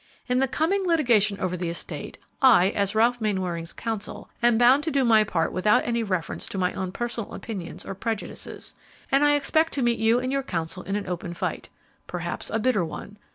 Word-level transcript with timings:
In 0.27 0.39
the 0.39 0.47
coming 0.47 0.83
litigation 0.87 1.39
over 1.39 1.55
the 1.55 1.69
estate, 1.69 2.17
I, 2.41 2.69
as 2.71 2.95
Ralph 2.95 3.21
Mainwaring's 3.21 3.71
counsel, 3.71 4.31
am 4.41 4.57
bound 4.57 4.83
to 4.85 4.89
do 4.89 5.05
my 5.05 5.23
part 5.23 5.53
without 5.53 5.85
any 5.85 6.01
reference 6.01 6.47
to 6.47 6.57
my 6.57 6.73
own 6.73 6.91
personal 6.91 7.35
opinions 7.35 7.85
or 7.85 7.93
prejudices, 7.93 8.73
and 9.11 9.23
I 9.23 9.35
expect 9.35 9.73
to 9.73 9.83
meet 9.83 9.99
you 9.99 10.17
and 10.19 10.31
your 10.31 10.41
counsel 10.41 10.81
in 10.81 10.95
an 10.95 11.05
open 11.05 11.35
fight, 11.35 11.69
perhaps 12.07 12.49
a 12.49 12.57
bitter 12.57 12.83
one. 12.83 13.19